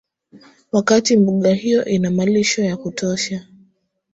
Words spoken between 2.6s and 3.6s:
ya kutosha